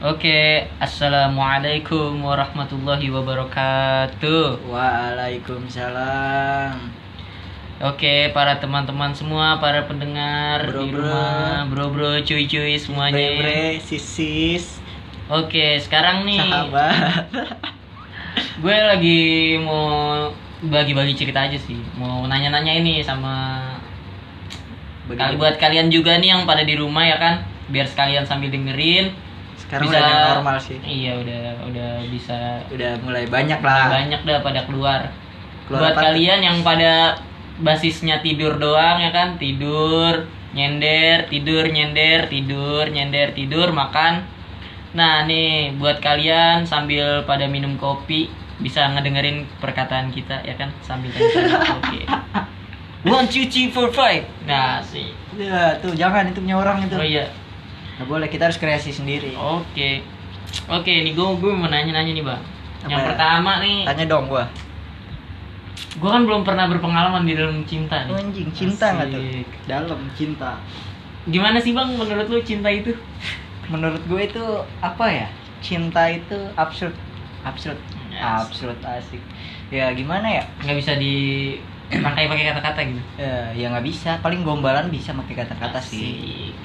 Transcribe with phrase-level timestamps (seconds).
[0.00, 4.64] Oke, assalamualaikum warahmatullahi wabarakatuh.
[4.64, 6.72] Waalaikumsalam.
[7.84, 11.04] Oke, para teman-teman semua, para pendengar di Bro-bro.
[11.04, 13.44] rumah, bro-bro, cuy-cuy semuanya.
[13.44, 14.80] Bre, sisis,
[15.28, 17.28] Oke, sekarang nih sahabat.
[18.64, 20.32] gue lagi mau
[20.64, 21.76] bagi-bagi cerita aja sih.
[22.00, 23.60] Mau nanya-nanya ini sama
[25.12, 29.28] kali buat kalian juga nih yang pada di rumah ya kan, biar sekalian sambil dengerin.
[29.70, 30.76] Sekarang udah new normal sih.
[30.82, 33.86] Iya, udah udah bisa Udah mulai banyak lah.
[33.86, 35.00] banyak dah pada keluar.
[35.70, 36.02] Keluar Buat apa?
[36.10, 37.14] kalian yang pada
[37.62, 44.26] basisnya tidur doang ya kan, tidur, nyender, tidur, nyender, tidur, nyender, tidur, makan.
[44.90, 48.26] Nah, nih buat kalian sambil pada minum kopi
[48.58, 51.14] bisa ngedengerin perkataan kita ya kan sambil.
[51.78, 52.02] Oke.
[53.06, 54.26] One, two, three, four, five.
[54.44, 55.14] Nah, sih.
[55.38, 56.98] Ya, tuh jangan itu punya orang itu.
[56.98, 57.30] Oh iya.
[58.00, 59.36] Nggak boleh, kita harus kreasi sendiri.
[59.36, 60.00] Oke.
[60.72, 62.40] Oke, nih gue gue mau nanya-nanya nih, Bang.
[62.88, 63.08] Yang Apa ya?
[63.12, 64.44] pertama nih, Tanya dong gua.
[65.90, 68.16] gue kan belum pernah berpengalaman di dalam cinta nih.
[68.16, 69.20] Anjing, cinta nggak tuh?
[69.68, 70.56] Dalam cinta.
[71.28, 72.96] Gimana sih bang menurut lu cinta itu?
[73.68, 74.44] Menurut gue itu
[74.80, 75.28] apa ya?
[75.60, 76.96] Cinta itu absurd.
[77.44, 77.76] Absurd.
[78.08, 78.24] Yes.
[78.48, 79.20] Absurd asik.
[79.68, 80.42] Ya gimana ya?
[80.64, 83.02] Nggak bisa dirangkai pakai kata-kata gitu.
[83.20, 84.10] Ya, ya nggak bisa.
[84.24, 86.56] Paling gombalan bisa pakai kata-kata sih.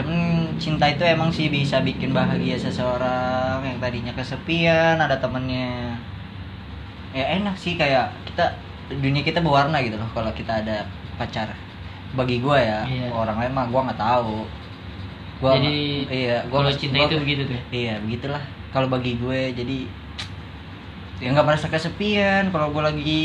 [0.00, 0.20] Cuman
[0.56, 5.94] cinta itu emang sih bisa bikin bahagia seseorang yang tadinya kesepian, ada temennya.
[7.12, 8.54] Ya enak sih kayak kita
[8.90, 11.52] dunia kita berwarna gitu loh kalau kita ada pacar.
[12.10, 13.12] Bagi gua ya, Iya.
[13.12, 14.46] orang lain mah gua nggak tahu.
[15.38, 15.68] Gua Jadi,
[16.04, 17.60] nggak- iya, gua Kalau cinta gua- itu begitu tuh.
[17.70, 18.42] Iya, begitulah.
[18.70, 19.78] Kalau bagi gue jadi
[21.18, 23.22] ya nggak merasa kesepian kalau gue lagi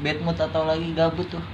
[0.00, 1.44] bad mood atau lagi gabut tuh.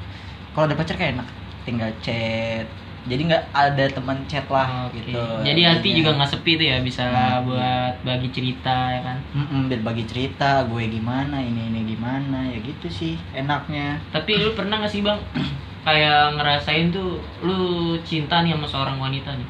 [0.55, 1.29] Kalau ada pacar kayak enak,
[1.65, 2.65] tinggal chat.
[3.03, 5.03] Jadi nggak ada teman chat lah Oke.
[5.03, 5.19] gitu.
[5.43, 9.19] Jadi hati juga nggak sepi tuh ya bisa Nah, buat bagi cerita ya kan.
[9.35, 14.79] Mm-mm, bagi cerita gue gimana ini ini gimana ya gitu sih enaknya Tapi lu pernah
[14.79, 15.19] nggak sih bang
[15.87, 19.47] kayak ngerasain tuh lu cinta nih sama seorang wanita nih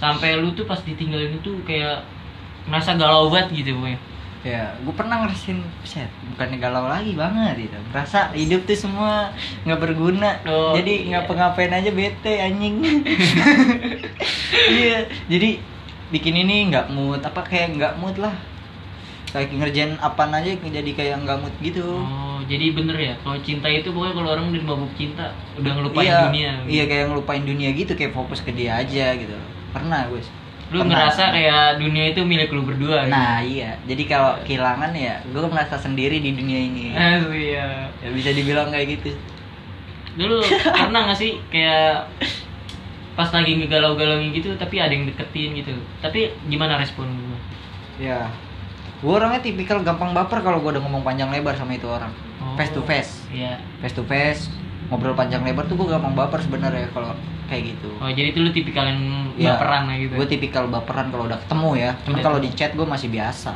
[0.00, 2.02] sampai lu tuh pas ditinggalin itu kayak
[2.66, 3.94] ngerasa galau banget gitu boy
[4.42, 7.78] ya gue pernah ngerasain set bukannya galau lagi banget gitu.
[7.94, 9.30] Merasa hidup tuh semua
[9.62, 10.42] nggak berguna.
[10.42, 11.22] Oh, jadi iya.
[11.22, 12.76] ngapa-ngapain aja bete anjing.
[14.52, 15.58] Iya jadi
[16.12, 18.36] bikin ini nggak mood apa kayak nggak mood lah.
[19.32, 21.82] Kayak ngerjain apaan aja jadi kayak nggak mood gitu.
[21.82, 23.14] Oh jadi bener ya?
[23.22, 26.52] Kalau cinta itu pokoknya kalau orang udah mabuk cinta udah ngelupain iya, dunia.
[26.68, 29.34] iya kayak ngelupain dunia gitu kayak fokus ke dia aja gitu.
[29.72, 30.20] Pernah gue
[30.72, 31.04] lu Pernah.
[31.04, 33.12] ngerasa kayak dunia itu milik lu berdua gitu.
[33.12, 33.76] nah iya.
[33.84, 36.96] Jadi kalau kehilangan ya gue merasa sendiri di dunia ini.
[36.96, 39.12] Asli ya ya bisa dibilang kayak gitu.
[40.16, 40.40] Dulu
[40.80, 42.08] pernah gak sih kayak
[43.12, 45.76] pas lagi ngegalau-galauin gitu tapi ada yang deketin gitu?
[46.00, 47.36] Tapi gimana respon lu?
[48.00, 48.32] Ya
[49.02, 52.14] gue orangnya tipikal gampang baper kalau gue udah ngomong panjang lebar sama itu orang.
[52.42, 52.54] Oh.
[52.58, 53.26] face to face.
[53.30, 53.58] iya.
[53.84, 54.48] Face to face
[54.92, 57.16] ngobrol panjang lebar tuh gue gampang baper sebenarnya kalau
[57.52, 57.88] kayak gitu.
[58.00, 59.00] Oh jadi itu lu tipikal yang
[59.36, 61.90] Ya, baperan lah gitu gue tipikal baperan kalau udah ketemu ya.
[62.04, 63.52] Cuma Udah kalau di chat gue masih biasa.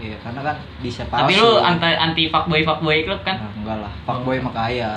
[0.00, 1.20] Iya karena kan bisa palsu.
[1.24, 3.36] tapi lu anti anti fuckboy fuckboy club kan?
[3.40, 3.92] Nah, enggak lah.
[4.04, 4.90] Fuckboy mah kaya.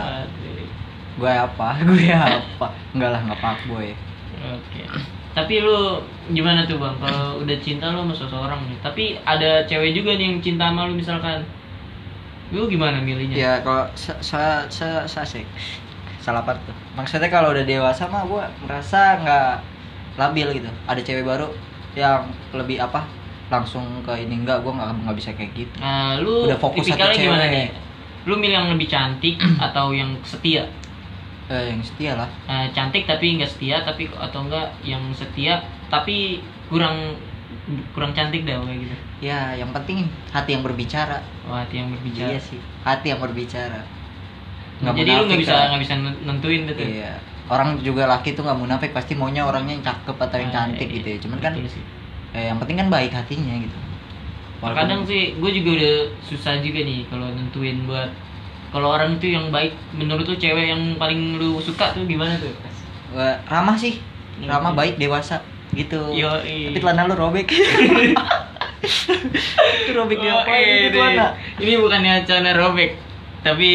[1.17, 1.69] Gue apa?
[1.87, 2.67] Gue apa?
[2.95, 3.89] Enggak lah nggak fuckboy.
[4.37, 4.83] Oke.
[5.33, 6.01] Tapi lu
[6.33, 6.97] gimana tuh bang?
[6.97, 10.89] Kalau udah cinta lu sama seseorang nih, tapi ada cewek juga nih yang cinta sama
[10.89, 11.45] lu misalkan,
[12.49, 13.37] lu gimana milihnya?
[13.37, 15.45] ya kalau sa sa sa, sa sih
[16.27, 19.51] salah apa tuh maksudnya kalau udah dewasa mah gue merasa nggak
[20.17, 21.47] labil gitu ada cewek baru
[21.93, 22.21] yang
[22.51, 23.07] lebih apa
[23.47, 26.99] langsung ke ini enggak gue nggak nggak bisa kayak gitu Nah, lu Udah fokus satu
[27.07, 27.49] gimana cewek.
[27.49, 27.67] nih?
[28.27, 30.67] Lu milih yang lebih cantik atau yang setia?
[31.47, 36.43] eh, yang setia lah Nah, cantik tapi nggak setia, tapi atau enggak yang setia tapi
[36.67, 37.15] kurang
[37.91, 38.95] kurang cantik dah kayak gitu.
[39.21, 42.27] ya yang penting hati yang berbicara Wah, hati yang berbicara.
[42.27, 43.79] iya sih hati yang berbicara
[44.77, 45.93] Jadi lu nggak bisa nggak bisa
[46.25, 46.83] nentuin gitu.
[46.85, 47.17] iya.
[47.47, 50.87] Orang juga laki tuh nggak munafik pasti maunya orangnya yang cakep atau yang Ah, cantik
[50.91, 51.17] iya, gitu ya.
[51.23, 51.83] Cuman kan sih.
[52.35, 53.77] eh, yang penting kan baik hatinya gitu.
[54.59, 58.09] Kadang sih gue juga udah susah juga nih kalau nentuin buat
[58.67, 62.51] kalau orang itu yang baik menurut lu cewek yang paling lu suka tuh gimana tuh?
[63.15, 63.97] Wah, ramah sih.
[64.43, 64.77] Ramah Oke.
[64.77, 65.39] baik dewasa
[65.71, 66.11] gitu.
[66.11, 67.47] Yo, tapi celana lu robek.
[68.77, 70.51] Itu robek apa?
[70.53, 71.25] Itu celana.
[71.57, 72.91] Ini bukannya celana robek,
[73.41, 73.69] tapi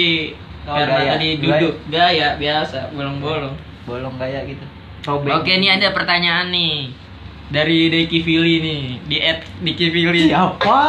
[0.63, 1.11] Oh, karena gaya.
[1.13, 3.55] tadi duduk gaya biasa bolong-bolong.
[3.83, 4.63] bolong gaya gitu
[5.03, 6.95] robek Oke, ini ada pertanyaan nih
[7.49, 10.21] dari Deki Vili nih di at Deki Vili.
[10.25, 10.81] siapa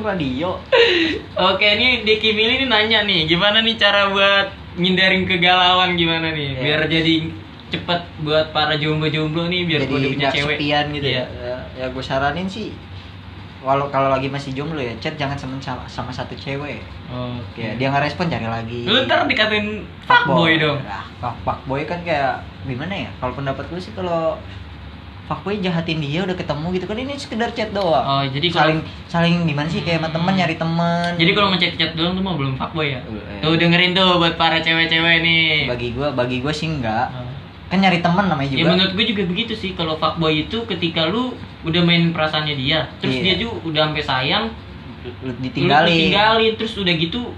[0.00, 0.56] radio
[1.50, 6.50] Oke, ini Deki Vili nih nanya nih, gimana nih cara buat ngindarin kegalauan gimana nih,
[6.52, 6.60] Ya.
[6.62, 7.14] biar jadi
[7.66, 10.56] cepet buat para jomblo-jomblo nih biar jadi gue punya cewek.
[10.56, 11.24] sepian gitu Iya.
[11.28, 12.70] ya ya gue saranin sih
[13.64, 17.58] walau kalau lagi masih jomblo ya chat jangan sama sama, sama satu cewek Oke.
[17.58, 20.76] ya dia nggak respon cari lagi Lu ntar dikatain fuckboy dong.
[20.84, 24.36] ah fuck fuckboy kan kayak gimana ya kalau pendapat gue sih kalau
[25.24, 28.80] fuckboy jahatin dia udah ketemu gitu kan ini sekedar chat doang Oh, jadi kalau saling
[29.08, 30.38] saling gimana sih kayak sama temen Hmm.
[30.38, 33.00] nyari temen jadi kalau ngechat-chat doang tuh mah belum fuckboy ya.
[33.00, 35.64] Eh, Tuh dengerin tuh buat para cewek-cewek nih.
[35.64, 37.23] bagi gue bagi gue sih enggak Oh.
[37.74, 41.04] Kan nyari temen namanya Ya juga menurut gue juga begitu sih kalau fuckboy itu ketika
[41.04, 43.34] lu udah main perasaannya dia, terus Iya.
[43.34, 44.44] dia tuh udah sampai sayang,
[45.02, 47.34] lu lu ditinggalin tinggalin terus udah gitu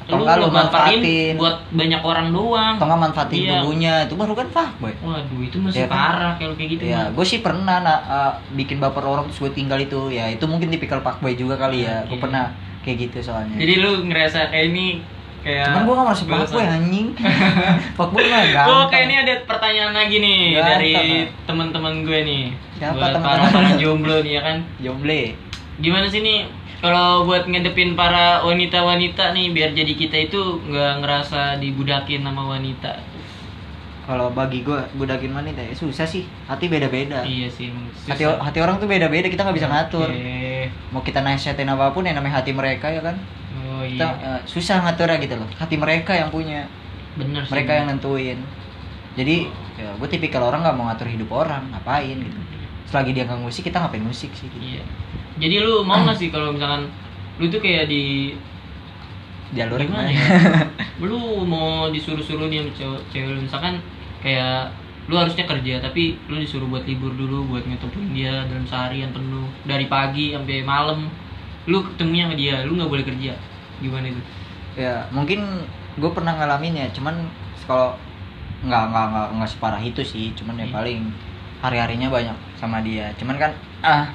[0.00, 2.74] Atau lu manfaatin buat banyak orang doang.
[2.74, 3.52] atau nggak manfaatin Iya.
[3.58, 5.92] dulunya itu baru kan fuckboy Waduh, itu masih Iya kan?
[5.92, 6.82] parah kalau kayak gitu.
[6.84, 7.06] ya mah.
[7.14, 10.66] gue sih pernah nah, uh, bikin baper orang terus gue tinggal itu ya itu mungkin
[10.68, 12.22] tipikal fuckboy juga kali ya gue Oke.
[12.22, 12.50] pernah
[12.80, 14.86] kayak gitu soalnya Jadi lu ngerasa kayak ini
[15.40, 17.06] kayak cuman gue gak Gua- fuckboy anjing
[17.96, 21.04] fuckboy mah Oh, gampang kayak ini ada pertanyaan lagi nih Gampang, dari Pak.
[21.46, 22.44] teman-teman gue nih.
[22.76, 23.48] Siapa buat teman-teman?
[23.48, 24.56] para para jomblo nih ya kan.
[24.78, 25.22] jomble
[25.78, 26.38] Gimana sih nih
[26.78, 32.92] kalau buat ngedepin para wanita-wanita nih biar jadi kita itu nggak ngerasa dibudakin sama wanita.
[34.02, 37.70] kalau bagi gue budakin wanita ya susah sih hati beda-beda Iya sih.
[37.70, 38.10] susah.
[38.10, 40.66] hati hati orang tuh beda-beda kita nggak bisa ngatur Oke.
[40.90, 43.14] mau kita nasihatin apa pun yang namanya hati mereka ya kan
[43.80, 44.28] Oh kita iya.
[44.36, 46.68] uh, susah ngatur gitu loh hati mereka yang punya
[47.16, 47.50] Bener sih.
[47.56, 48.38] mereka yang nentuin
[49.16, 49.48] jadi
[49.80, 52.40] ya gue tipikal orang nggak mau ngatur hidup orang ngapain gitu
[52.90, 54.58] selagi dia nggak musik kita ngapain musik sih gitu.
[54.58, 54.82] Iya.
[55.38, 56.90] Jadi lu mau nggak sih kalau misalkan
[57.38, 58.34] lu tuh kayak di
[59.54, 60.26] jalur gimana ya?
[61.06, 63.74] lu mau disuruh-suruh nih sama cewek, cewek misalkan
[64.18, 64.74] kayak
[65.06, 69.46] lu harusnya kerja tapi lu disuruh buat libur dulu buat ngetemuin dia dalam seharian penuh
[69.66, 71.10] dari pagi sampai malam
[71.66, 73.32] lu ketemunya sama dia lu nggak boleh kerja
[73.80, 74.20] gimana itu?
[74.78, 75.66] Ya mungkin
[75.98, 77.26] gue pernah ngalamin ya cuman
[77.66, 77.92] kalau
[78.60, 80.76] nggak nggak nggak nggak separah itu sih cuman ya Hmm.
[80.76, 81.00] paling
[81.60, 83.12] hari harinya banyak sama dia.
[83.16, 83.52] Cuman kan
[83.84, 84.06] ah.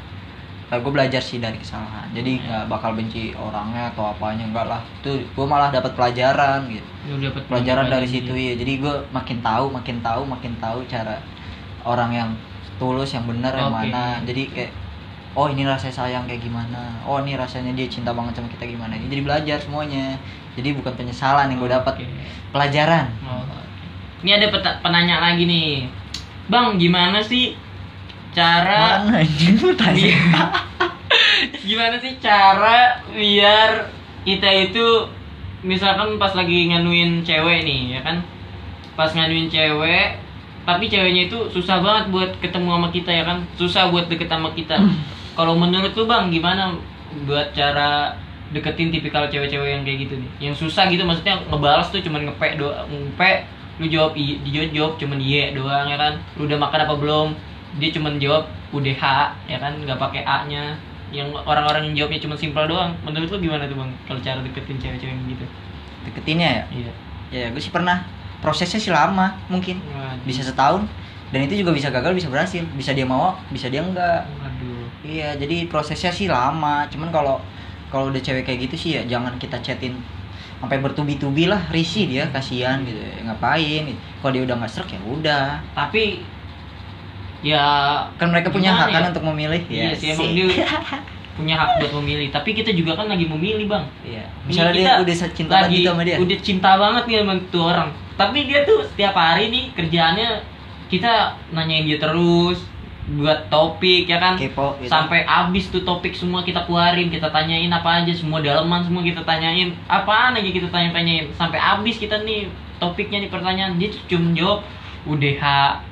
[0.75, 2.09] gue belajar sih dari kesalahan.
[2.11, 2.45] Jadi Hmm.
[2.45, 4.81] nggak bakal benci orangnya atau apanya enggak lah.
[5.01, 6.89] Itu gue malah dapat pelajaran gitu.
[7.09, 11.15] Lu dapat pelajaran dari situ ya jadi gue makin tahu makin tahu makin tahu cara
[11.85, 12.29] orang yang
[12.81, 13.87] tulus yang benar yang Oke.
[13.87, 14.19] mana.
[14.25, 14.71] Jadi kayak
[15.35, 16.95] oh ini rasanya sayang kayak gimana?
[17.03, 18.95] Oh ini rasanya dia cinta banget sama kita gimana?
[18.95, 20.15] Ini jadi belajar semuanya.
[20.55, 21.99] Jadi bukan penyesalan yang gue dapat.
[21.99, 22.07] Oke.
[22.49, 23.11] pelajaran.
[23.21, 23.43] Oh,
[24.23, 25.91] ini ada peta- penanya lagi nih.
[26.47, 27.51] Bang gimana sih
[28.31, 29.19] cara mana
[29.91, 30.19] Iya.
[31.67, 33.91] gimana sih cara biar
[34.23, 34.85] kita itu
[35.61, 38.23] misalkan pas lagi nganuin cewek nih ya kan?
[38.95, 40.21] Pas nganuin cewek
[40.65, 43.37] tapi ceweknya itu susah banget buat ketemu sama kita ya kan?
[43.55, 44.77] Susah buat deket sama kita
[45.35, 46.73] kalau menurut lu bang gimana
[47.27, 48.15] buat cara
[48.55, 50.29] deketin tipikal cewek-cewek yang kayak gitu nih?
[50.49, 54.95] Yang susah gitu maksudnya ngebalas tuh cuman ngepek doang ngepek lu jawab i dia jawab
[54.95, 56.15] cuman iya doang ya kan?
[56.39, 57.27] Lu udah makan apa belum?
[57.75, 59.03] Dia cuman jawab UDH
[59.51, 59.75] ya kan?
[59.83, 60.79] Nggak pakai A nya
[61.11, 62.95] yang orang-orang yang jawabnya cuma simpel doang.
[63.03, 65.45] Menurut lu gimana tuh bang kalau cara deketin cewek-cewek yang gitu?
[66.07, 66.63] Deketinnya ya?
[66.71, 66.91] Iya.
[67.35, 68.07] Ya gue sih pernah.
[68.39, 69.81] Prosesnya sih lama mungkin.
[69.83, 70.23] Waduh.
[70.23, 70.85] bisa setahun.
[71.33, 72.63] Dan itu juga bisa gagal bisa berhasil.
[72.77, 74.23] Bisa dia mau bisa dia enggak.
[74.39, 74.84] Waduh.
[75.05, 76.89] Iya, jadi prosesnya sih lama.
[76.89, 77.37] Cuman kalau
[77.93, 79.95] kalau udah cewek kayak gitu sih ya jangan kita chatin
[80.57, 82.97] sampai bertubi-tubi lah, risih dia, kasihan gitu.
[82.97, 83.85] Ya, ngapain?
[83.85, 84.01] Gitu.
[84.19, 85.47] Kalau dia udah nggak serak ya udah.
[85.77, 86.25] tapi
[87.45, 87.65] ya
[88.17, 89.09] Kan mereka punya hak kan ya?
[89.13, 89.61] untuk memilih.
[89.69, 90.65] Iya sih, emang dia
[91.35, 94.23] punya hak buat memilih tapi kita juga kan lagi memilih bang Iya.
[94.47, 96.15] Misalnya dia udah cinta lagi gitu sama dia.
[96.15, 100.29] udah cinta banget nih sama tuh orang tapi dia tuh setiap hari nih kerjaannya
[100.87, 102.63] kita nanyain dia terus
[103.05, 104.33] buat topik ya kan?
[104.33, 104.89] Kepo gitu.
[104.89, 109.21] sampai habis tuh topik semua kita keluarin kita tanyain apa aja semua daleman semua kita
[109.21, 109.77] tanyain.
[109.85, 112.49] Apaan aja kita tanya tanyain sampai habis kita nih
[112.81, 113.77] topiknya nih pertanyaan.
[113.77, 114.65] Dia cuma jawab
[115.05, 115.43] UDH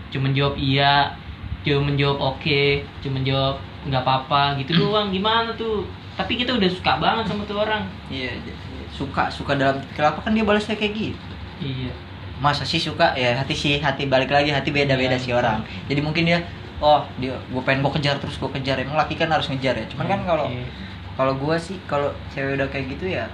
[0.10, 1.14] cuma jawab iya
[1.62, 2.62] cuma jawab oke
[3.02, 5.14] cuma jawab nggak apa-apa gitu doang.
[5.14, 5.86] Gimana tuh?
[6.18, 7.86] Tapi kita udah suka banget sama tuh orang.
[8.10, 8.58] Iya, j-
[8.94, 11.34] suka suka dalam kenapa kan dia balasnya kayak gitu.
[11.58, 11.90] iya.
[12.38, 13.14] Masa sih suka?
[13.14, 15.62] Ya hati sih hati balik lagi hati beda-beda Iya, sih orang.
[15.90, 16.42] Jadi mungkin dia
[16.84, 18.76] oh dia gue pengen gue kejar terus gue kejar.
[18.78, 19.86] Emang laki kan harus ngejar ya?
[19.88, 20.68] Cuman kan kalau Oke.
[21.16, 23.26] kalau gue sih kalau cewek udah kayak gitu ya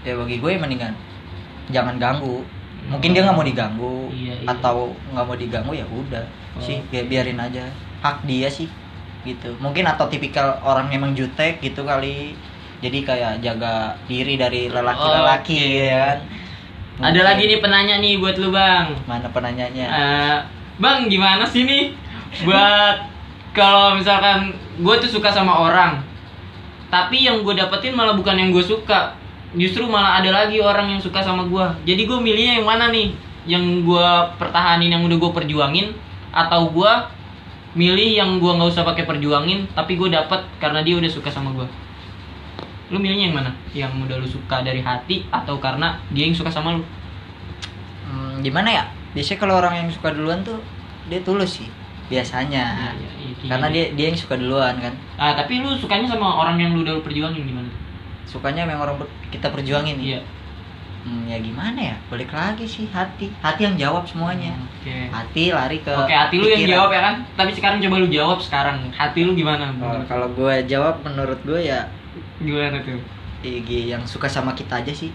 [0.00, 0.94] ya bagi gue ya mendingan
[1.68, 2.46] jangan ganggu.
[2.86, 4.48] Mungkin dia nggak mau diganggu Iya, iya.
[4.48, 6.62] atau nggak mau diganggu ya udah Oh.
[6.62, 7.66] sih bi- biarin aja.
[8.00, 8.66] Hak dia sih
[9.22, 9.52] gitu.
[9.58, 12.32] Mungkin atau tipikal orang emang jutek gitu kali.
[12.80, 15.84] Jadi kayak jaga diri dari lelaki-lelaki Oke.
[15.84, 16.18] ya kan?
[17.00, 18.96] Ada lagi nih penanya nih buat lu bang.
[19.04, 19.86] Mana penanyanya?
[19.86, 20.36] Eh,
[20.80, 21.92] bang gimana sih nih
[22.46, 22.96] buat
[23.50, 26.00] kalau misalkan gue tuh suka sama orang
[26.90, 29.14] tapi yang gue dapetin malah bukan yang gue suka.
[29.50, 33.14] Justru malah ada lagi orang yang suka sama gue jadi gue milihnya yang mana nih?
[33.50, 34.08] Yang gue
[34.38, 35.86] pertahanin yang udah gue perjuangin
[36.30, 36.92] atau gue
[37.70, 41.54] milih yang gua nggak usah pakai perjuangin tapi gue dapat karena dia udah suka sama
[41.54, 41.66] gua?
[42.90, 43.50] Lu milihnya yang mana?
[43.70, 46.82] Yang udah lu suka dari hati atau karena dia yang suka sama lu?
[48.10, 48.84] Hmm, gimana ya?
[49.14, 50.58] Biasanya kalau orang yang suka duluan tuh
[51.06, 51.79] dia tulus sih
[52.10, 52.64] biasanya.
[52.74, 54.92] Iya, iya, iya, kayak karena dia dia yang suka duluan kan?
[55.16, 57.70] Ah tapi lu sukanya sama orang yang lu udah perjuangin gimana
[58.30, 58.96] sukanya memang orang
[59.34, 60.20] kita perjuangin nih iya.
[61.00, 61.96] Hmm, ya gimana ya?
[62.12, 63.32] Balik lagi sih hati.
[63.40, 64.52] Hati yang jawab semuanya.
[64.52, 65.08] Oke.
[65.08, 67.14] Hati lari ke oke hati lu yang jawab ya kan?
[67.40, 68.92] Tapi sekarang coba lu jawab sekarang.
[68.92, 71.88] Hati lu gimana Oh, kalau gue jawab menurut gue ya
[72.38, 73.00] gimana tuh?
[73.40, 75.08] IG yang suka sama kita aja sih.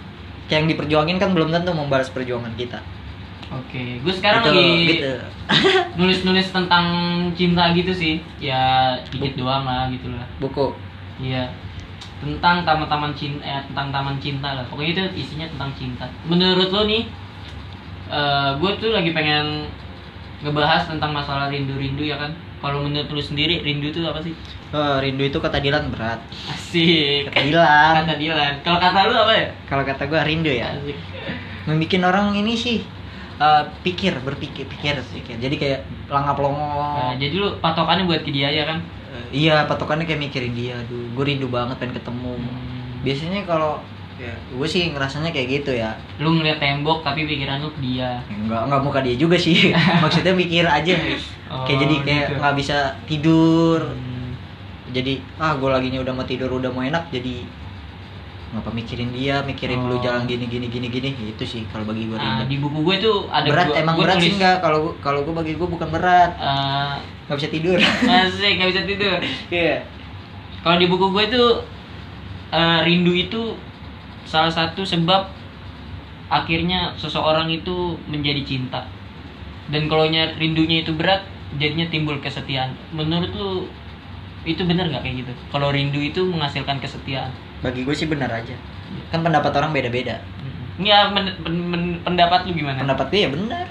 [0.50, 2.82] Kayak yang diperjuangin kan belum tentu membalas perjuangan kita
[3.56, 4.70] oke gue sekarang Gitu, lagi
[5.00, 5.14] gitu.
[6.00, 6.86] nulis-nulis tentang
[7.38, 8.20] cinta gitu sih.
[8.40, 10.28] Ya dikit doang lah gitu lah.
[10.40, 10.76] buku.
[11.22, 11.50] Iya
[12.16, 14.64] tentang taman-taman cinta eh, tentang taman cinta lah.
[14.72, 16.06] Pokoknya itu isinya tentang cinta.
[16.26, 17.04] Menurut lo nih
[18.62, 19.68] gue tuh lagi pengen
[20.44, 22.32] ngebahas tentang masalah rindu-rindu ya kan?
[22.64, 24.34] Kalau menurut lu sendiri rindu itu apa sih?
[24.74, 26.18] Oh, rindu itu kata Dilan berat.
[26.50, 27.30] Asik.
[27.30, 27.94] Kata Dilan.
[28.02, 28.54] Kata Dilan.
[28.66, 29.48] Kalau kata lu apa ya?
[29.70, 30.74] Kalau kata gue rindu ya.
[30.74, 30.98] Asik.
[31.70, 32.82] Membikin orang ini sih
[33.36, 38.32] eh, pikir berpikir pikir pikir jadi kayak langap Nah, longo jadi lu patokannya buat ke
[38.32, 38.80] dia ya kan
[39.32, 43.02] iya patokannya kayak mikirin dia aduh gue rindu banget pengen ketemu Hmm.
[43.04, 43.80] biasanya kalau
[44.16, 45.92] ya gue sih ngerasanya kayak gitu ya
[46.24, 49.76] lu ngeliat tembok tapi pikiran lu ke dia Enggak, enggak muka dia juga sih.
[50.04, 50.94] Maksudnya mikir aja.
[51.52, 52.34] Oh, kayak jadi kayak gitu.
[52.40, 53.80] nggak bisa tidur.
[53.84, 54.32] Hmm.
[54.94, 57.44] Jadi ah gue laginya udah mau tidur udah mau enak jadi
[58.56, 59.92] ngapa mikirin dia, mikirin Oh.
[59.92, 61.10] lu jalan gini gini gini gini.
[61.28, 62.48] Itu sih kalau bagi gue Nah, rindu.
[62.48, 65.20] di buku gue tuh ada berat gua, emang gua berat tulis, sih enggak kalau kalau
[65.22, 66.32] gue bagi gue bukan berat.
[66.36, 66.94] eh,
[67.26, 67.78] nggak bisa tidur.
[68.24, 69.18] Asik, gak bisa tidur.
[69.50, 69.84] Iya.
[70.62, 71.50] Kalau di buku gue tuh
[72.50, 73.54] eh, rindu itu
[74.24, 75.30] salah satu sebab
[76.28, 78.82] akhirnya seseorang itu menjadi cinta.
[79.68, 82.74] Dan kalau nya rindunya itu berat, jadinya timbul kesetiaan.
[82.92, 83.52] Menurut lu
[84.44, 85.34] itu benar nggak kayak gitu?
[85.50, 87.34] Kalau rindu itu menghasilkan kesetiaan.
[87.64, 88.56] Bagi gue sih benar aja.
[89.12, 90.20] Kan pendapat orang beda-beda.
[90.76, 92.84] Ya men- pen- men- pendapat lu gimana?
[92.84, 93.66] Pendapat gue ya benar.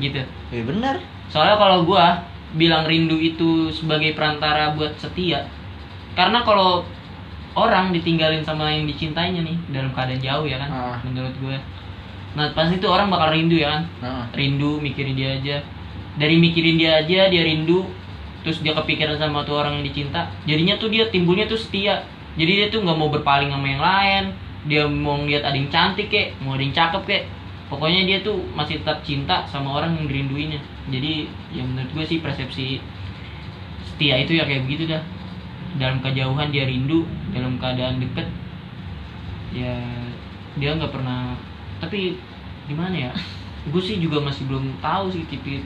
[0.00, 0.22] Gitu.
[0.52, 0.96] Ya benar.
[1.28, 2.22] Soalnya kalau gua
[2.56, 5.44] bilang rindu itu sebagai perantara buat setia.
[6.16, 6.86] Karena kalau
[7.56, 10.96] orang ditinggalin sama yang dicintainya nih dalam keadaan jauh ya kan Ah.
[11.04, 11.56] menurut gue.
[12.36, 13.82] Nah, pasti tuh orang bakal rindu ya kan.
[14.04, 14.24] Heeh.
[14.36, 15.56] Rindu mikirin dia aja.
[16.16, 17.84] Dari mikirin dia aja dia rindu
[18.44, 20.28] terus dia kepikiran sama tuh orang yang dicinta.
[20.48, 22.04] Jadinya tuh dia timbulnya tuh setia.
[22.36, 24.24] Jadi dia tuh nggak mau berpaling sama yang lain.
[24.66, 27.24] Dia mau ngeliat ada yang cantik kek, mau ada yang cakep kek.
[27.66, 30.60] Pokoknya dia tuh masih tetap cinta sama orang yang dirinduinya.
[30.92, 32.78] Jadi ya menurut gue sih persepsi
[33.82, 35.02] setia itu ya kayak begitu dah.
[35.76, 38.28] Dalam kejauhan dia rindu, dalam keadaan deket
[39.56, 39.74] ya
[40.60, 41.34] dia nggak pernah.
[41.80, 42.20] Tapi
[42.68, 43.12] gimana ya?
[43.66, 45.64] Gue sih juga masih belum tahu sih tipe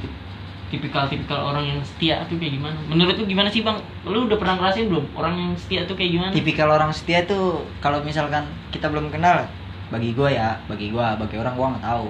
[0.71, 2.79] tipikal-tipikal orang yang setia tuh kayak gimana?
[2.87, 3.77] Menurut lu gimana sih bang?
[4.03, 6.31] Lu udah pernah ngerasain belum orang yang setia tuh kayak gimana?
[6.31, 9.45] Tipikal orang setia tuh kalau misalkan kita belum kenal,
[9.89, 12.09] bagi gue ya, bagi gue, bagi orang gue nggak tahu.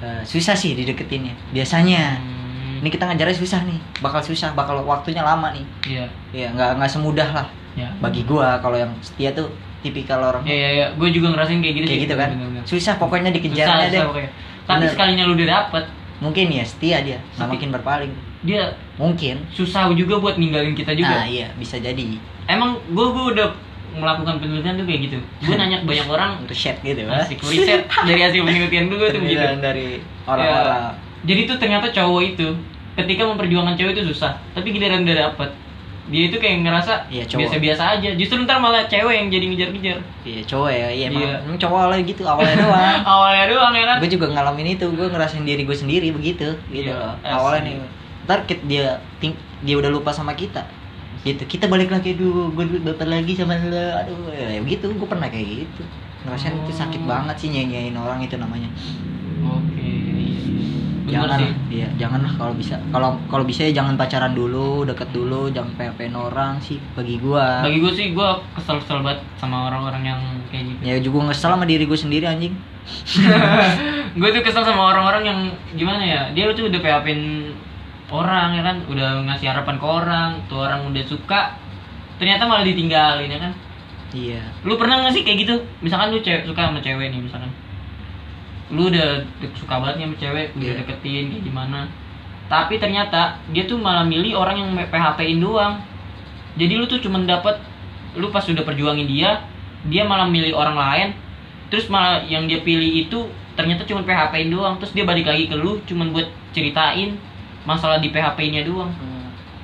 [0.00, 1.34] Eh, susah sih dideketinnya.
[1.50, 5.66] Biasanya, Hmm, ini kita ngajarnya susah nih, bakal susah, bakal waktunya lama nih.
[5.84, 7.46] Iya, Ya nggak nggak semudah lah.
[7.74, 7.90] ya.
[7.98, 9.46] Bagi gue kalau yang setia tuh
[9.80, 10.86] tipikal orang Ya, ya, ya.
[10.94, 12.04] Gue juga ngerasain kayak gitu kayak sih.
[12.04, 12.28] gitu kan.
[12.64, 14.00] Susah pokoknya Susah, dikejarnya susah deh.
[14.06, 14.30] pokoknya.
[14.60, 14.92] Tapi Bener.
[14.92, 15.84] sekalinya lu udah dapet,
[16.20, 18.12] Mungkin ya setia dia, nggak mungkin berpaling.
[18.40, 19.44] dia Mungkin.
[19.52, 21.24] susah juga buat ninggalin kita juga.
[21.24, 22.16] Ah iya bisa jadi.
[22.48, 23.48] Emang gue gue udah
[23.96, 25.18] melakukan penelitian tuh kayak gitu.
[25.44, 29.20] Gue nanya ke banyak orang, Untuk share gitu asik riset dari hasil penelitian gue tuh.
[29.20, 30.80] Penilaian dari orang-orang.
[30.80, 30.92] Ya.
[31.20, 32.48] Jadi tuh ternyata cowok itu
[32.96, 35.50] ketika memperjuangkan cewek itu susah, tapi giliran udah dapet
[36.10, 38.08] dia itu kayak ngerasa Iya, biasa-biasa aja.
[38.12, 39.98] Justru ntar malah cewek yang jadi ngejar-ngejar.
[40.22, 41.36] Iya cowok ya, iya emang, Iya.
[41.40, 43.00] emang cowok awalnya gitu awalnya doang.
[43.00, 43.96] Awalnya doang ya kan.
[44.02, 47.14] gue juga ngalamin itu, gue ngerasain diri gue sendiri begitu, gitu Iya, loh.
[47.22, 47.74] Awalnya nih,
[48.26, 48.98] ntar dia
[49.60, 50.66] dia udah lupa sama kita,
[51.22, 51.46] gitu.
[51.46, 54.90] Kita balik lagi, aduh, gue baper lagi sama lo, aduh, ya, begitu.
[54.90, 55.82] Gue pernah kayak gitu.
[56.20, 57.08] Ngerasain itu sakit Oh.
[57.08, 58.68] banget sih nyanyiin orang itu namanya.
[59.40, 59.79] Oke.
[61.10, 61.50] Jangan sih.
[61.70, 62.74] iya, jangan lah kalau bisa.
[62.94, 67.66] Kalau kalau bisa ya jangan pacaran dulu, deket dulu, jangan PHP orang sih bagi gua.
[67.66, 70.80] Bagi gue sih gue kesel-kesel banget sama orang-orang yang kayak gitu.
[70.82, 72.54] Ya juga ngesel sama diri gue sendiri anjing.
[74.20, 75.38] gue tuh kesel sama orang-orang yang
[75.78, 77.06] gimana ya dia tuh udah php
[78.10, 81.54] orang ya kan udah ngasih harapan ke orang tuh orang udah suka
[82.18, 83.52] ternyata malah ditinggalin ya kan
[84.10, 84.42] Iya.
[84.66, 87.46] lu pernah gak sih kayak gitu misalkan lu cewek suka sama cewek nih misalkan
[88.70, 89.26] lu udah
[89.58, 90.78] suka banget nih sama cewek udah Iya.
[90.82, 91.80] deketin kayak gimana.
[92.50, 95.82] Tapi ternyata dia tuh malah milih orang yang PHP-in doang.
[96.58, 97.58] Jadi lu tuh cuman dapet
[98.18, 99.42] lu pas udah perjuangin dia
[99.86, 101.08] dia malah milih orang lain.
[101.70, 104.78] Terus malah yang dia pilih itu ternyata cuma PHP-in doang.
[104.82, 107.18] Terus dia balik lagi ke lu cuman buat ceritain
[107.66, 108.90] masalah di PHP-nya doang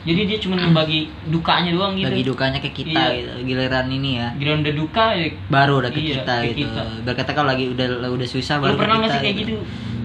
[0.06, 2.06] jadi dia cuma membagi dukanya doang gitu.
[2.06, 3.18] Bagi dukanya ke kita Iya.
[3.18, 4.28] gitu giliran ini ya.
[4.32, 5.26] Giliran udah duka ya.
[5.46, 6.58] Baru udah ke Iya, kita ke gitu.
[6.64, 6.82] kita.
[7.02, 9.54] berkata kalau lagi udah udah susah lu baru ke pernah nggak sih kayak gitu.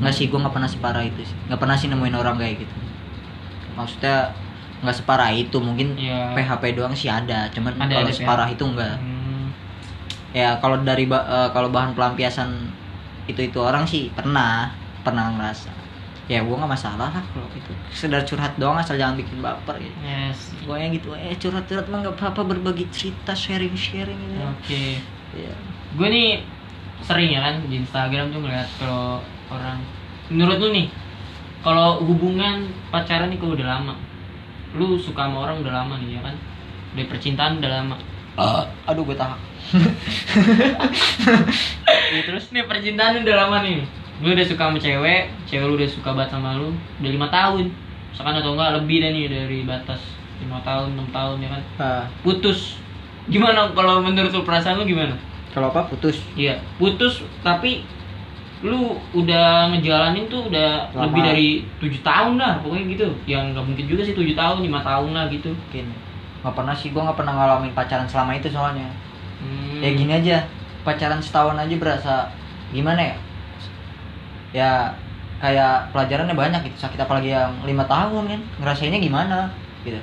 [0.02, 1.38] nggak sih gue nggak pernah separah itu sih.
[1.46, 2.76] Nggak pernah sih nemuin orang kayak gitu.
[3.72, 4.16] Maksudnya
[4.82, 5.58] nggak separah itu.
[5.58, 6.34] Mungkin Iya.
[6.34, 7.46] PHP doang sih ada.
[7.48, 9.54] Cuman kalau separah itu enggak Hmm.
[10.32, 12.50] ya kalau dari ba- eh, kalau bahan pelampiasan
[13.26, 14.74] itu itu orang sih pernah.
[15.02, 15.70] Pernah ngerasa
[16.32, 19.92] ya gue nggak masalah lah kalau itu sekedar curhat doang asal jangan bikin baper gitu.
[20.00, 20.56] Yes.
[20.64, 21.12] Gue yang gitu.
[21.12, 24.40] Eh curhat curhat mah nggak apa-apa berbagi cerita sharing sharing gitu.
[24.40, 24.84] Oke.
[25.36, 25.52] Ya
[25.92, 26.40] gue nih
[27.04, 29.20] sering ya kan di Instagram tuh ngeliat kalau
[29.52, 29.84] orang
[30.32, 30.88] menurut lu nih
[31.68, 34.00] kalau hubungan pacaran nih kalau udah lama?
[34.72, 36.40] Lu suka sama orang udah lama nih ya kan?
[36.96, 38.00] Dari percintaan udah lama.
[38.88, 39.36] Aduh gue tahan.
[42.12, 43.88] Ya, terus nih percintaan udah lama nih
[44.22, 46.70] lu udah suka sama cewek cewek lu udah suka banget sama lu
[47.02, 47.66] udah lima tahun.
[48.12, 50.02] Misalkan atau enggak lebih deh nih dari batas
[50.42, 51.62] lima tahun enam tahun ya kan?
[51.78, 52.78] Ah, putus.
[53.30, 55.16] Gimana kalau menurut lu perasaan lu gimana?
[55.52, 55.88] Kalau apa?
[55.90, 56.22] Putus.
[56.38, 57.84] Iya, putus tapi
[58.62, 61.10] lu udah ngejalanin tuh udah Lama.
[61.10, 61.50] lebih dari
[61.82, 63.08] tujuh tahun lah pokoknya gitu.
[63.26, 65.50] Yang nggak mungkin juga sih tujuh tahun lima tahun lah gitu.
[65.50, 65.86] Mungkin.
[66.46, 68.90] Nggak pernah sih gue nggak pernah ngalamin pacaran selama itu soalnya.
[69.42, 69.82] Hmm.
[69.82, 70.38] ya gini aja
[70.86, 72.30] pacaran setahun aja berasa
[72.70, 73.16] gimana ya
[74.52, 74.92] ya
[75.38, 79.50] kayak pelajarannya banyak gitu sakit apalagi yang lima tahun kan ngerasainnya gimana
[79.82, 79.98] gitu.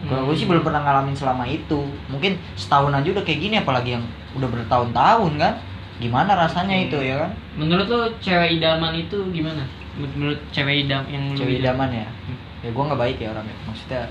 [0.00, 0.54] Kalau gue sih Hmm.
[0.54, 1.80] belum pernah ngalamin selama itu.
[2.06, 5.54] Mungkin setahun aja udah kayak gini apalagi yang udah bertahun-tahun kan.
[5.98, 6.86] Gimana rasanya Oke.
[6.86, 7.30] itu ya kan?
[7.56, 9.66] Menurut lu cewek idaman itu gimana?
[9.98, 12.06] Menurut cewek idam yang cewek idam- idaman ya?
[12.62, 14.02] Ya gue nggak baik ya orangnya maksudnya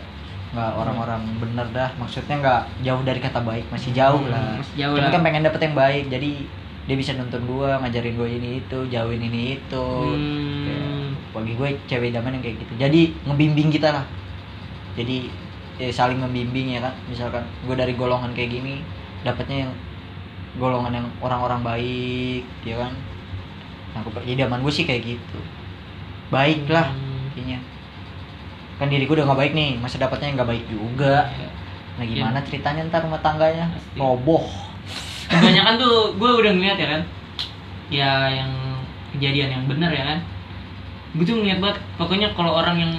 [0.51, 1.89] nggak orang-orang bener dah.
[1.95, 4.59] Maksudnya nggak jauh dari kata baik masih jauh Hmm, lah.
[4.59, 5.13] masih jauh Cuman lah.
[5.13, 6.31] kan pengen dapet yang baik jadi
[6.87, 9.85] dia bisa nuntun gue ngajarin gue ini itu jauhin ini itu.
[10.15, 10.63] Hmm.
[10.63, 10.79] Ya,
[11.35, 12.73] bagi gue cewek idaman yang kayak gitu.
[12.79, 14.05] Jadi ngebimbing kita lah.
[14.95, 15.27] Jadi
[15.77, 16.95] ya, saling membimbing ya kan.
[17.11, 18.79] Misalkan gue dari golongan kayak gini
[19.27, 19.71] dapatnya yang
[20.55, 22.95] golongan yang orang-orang baik ya kan.
[23.91, 25.39] Nah gue idaman gue sih kayak gitu.
[26.31, 27.27] Baik lah Hmm.
[27.35, 27.59] intinya.
[28.79, 31.27] Kan diri gue udah nggak baik nih masa dapatnya yang nggak baik juga?
[31.35, 31.49] Iya.
[31.97, 33.73] nah gimana ceritanya ntar rumah tangganya?
[33.97, 34.45] Roboh
[35.27, 37.01] kebanyakan tuh gue udah ngeliat ya kan.
[37.87, 38.51] Ya yang
[39.15, 40.19] kejadian yang benar ya kan.
[41.15, 42.93] Gue tuh ngeliat banget pokoknya kalau orang yang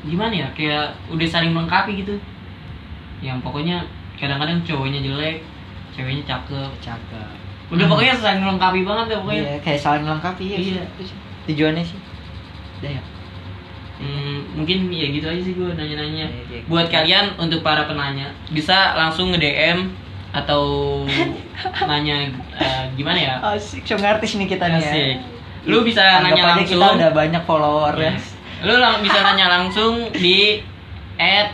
[0.00, 2.16] gimana ya kayak udah saling melengkapi gitu.
[3.20, 3.84] Yang pokoknya
[4.16, 5.44] kadang-kadang cowoknya jelek
[5.92, 6.70] ceweknya cakep.
[6.80, 7.32] Cakep.
[7.70, 9.42] Udah pokoknya saling melengkapi banget ya pokoknya.
[9.44, 10.82] Iya kayak saling melengkapi ya Iya.
[10.84, 11.18] itu sih.
[11.48, 11.98] tujuannya sih.
[12.80, 13.02] Udah ya.
[14.00, 16.24] Hmm, mungkin ya gitu aja sih gue nanya-nanya.
[16.24, 16.60] Iya, iya.
[16.64, 19.78] Buat kalian untuk para penanya bisa langsung nge DM
[20.30, 20.62] atau
[21.90, 23.34] nanya eh, gimana ya?
[23.52, 25.16] asik so ngartis nih kita nih ya Asik.
[25.62, 26.68] Lu bisa Anggap nanya langsung.
[26.72, 28.14] kita udah banyak follower ya
[28.60, 30.62] Lu lang bisa nanya langsung di
[31.16, 31.52] at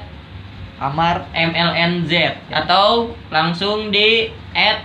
[0.76, 2.12] Amar MLNZ
[2.52, 4.84] atau langsung di at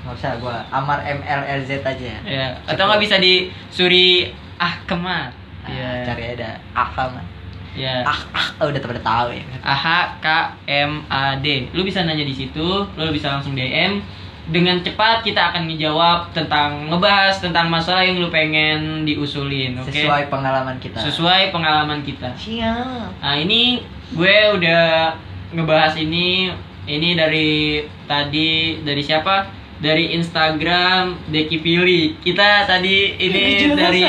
[0.00, 5.30] nggak usah gua Amar MLLZ aja ya, atau nggak bisa di Suri Ahkemat.
[5.60, 6.02] Nah, Ya.
[6.02, 7.22] cari ada Ahmad
[7.70, 8.02] Ya.
[8.02, 9.86] ah ah oh, udah pada tahu ya A H
[10.18, 10.26] K
[10.66, 11.70] M A D.
[11.70, 14.02] Lu bisa nanya di situ, lu bisa langsung DM.
[14.50, 19.94] Dengan cepat kita akan menjawab tentang ngebahas tentang masalah yang lu pengen diusulin, oke?
[19.94, 22.34] sesuai pengalaman kita Sesuai pengalaman kita.
[22.34, 23.78] siap Nah, ini
[24.10, 25.14] gue udah
[25.54, 26.50] ngebahas ini
[26.90, 27.78] ini dari
[28.10, 29.59] tadi dari siapa?
[29.80, 32.02] Dari Instagram Deki Pili.
[32.20, 34.04] Kita tadi ini Jelas, dari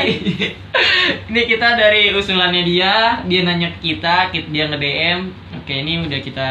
[1.32, 5.32] ini kita dari usulannya dia, dia nanya ke kita, kita dia nge-DM.
[5.56, 6.50] Oke, ini udah kita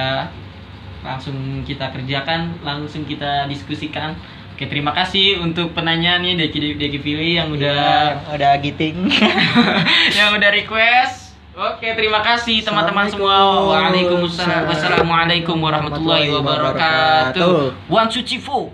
[1.06, 4.18] langsung kita kerjakan, langsung kita diskusikan.
[4.54, 7.82] Oke, terima kasih untuk penanya nih Deki Deki Pili yang udah
[8.22, 9.10] Iya, udah giting
[10.22, 11.34] yang udah request.
[11.58, 13.66] Oke, terima kasih teman-teman semua.
[13.74, 14.70] Waalaikumsalam.
[14.70, 17.90] Wassalamualaikum warahmatullahi wabarakatuh.
[17.90, 18.70] One, two, three, four.